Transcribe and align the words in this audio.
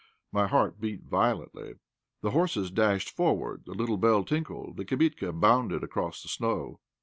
My 0.31 0.47
heart 0.47 0.81
beat 0.81 1.03
violently. 1.03 1.75
The 2.21 2.31
horses 2.31 2.71
dashed 2.71 3.11
forward, 3.11 3.65
the 3.67 3.75
little 3.75 3.97
bell 3.97 4.23
tinkled, 4.25 4.77
the 4.77 4.83
"kibitka," 4.83 5.31
bounded 5.31 5.83
across 5.83 6.23
the 6.23 6.27
snow. 6.27 6.79